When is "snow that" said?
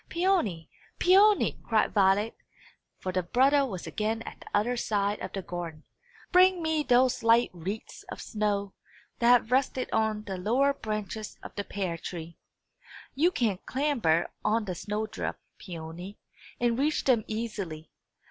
8.19-9.27